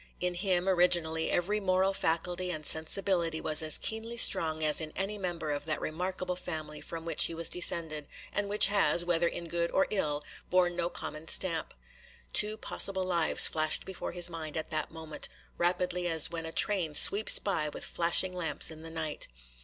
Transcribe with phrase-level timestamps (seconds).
[0.19, 5.19] In him, originally, every moral faculty and sensibility was as keenly strung as in any
[5.19, 9.47] member of that remarkable family from which he was descended, and which has, whether in
[9.47, 11.71] good or ill, borne no common stamp.
[12.33, 15.29] Two possible lives flashed before his mind at that moment,
[15.59, 19.27] rapidly as when a train sweeps by with flashing lamps in the night.